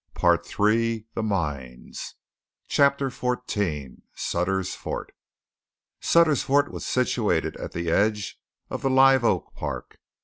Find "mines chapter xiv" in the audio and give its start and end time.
1.21-4.01